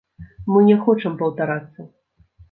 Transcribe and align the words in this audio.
Мы 0.51 0.63
не 0.69 0.77
хочам 0.85 1.17
паўтарацца. 1.19 1.85